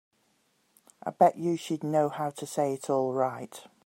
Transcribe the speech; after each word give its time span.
I 1.03 1.11
bet 1.11 1.37
you 1.37 1.57
she'd 1.57 1.83
know 1.83 2.09
how 2.09 2.31
to 2.31 2.47
say 2.47 2.73
it 2.73 2.89
all 2.89 3.13
right. 3.13 3.61